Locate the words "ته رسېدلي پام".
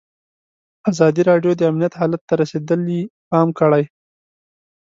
2.27-3.47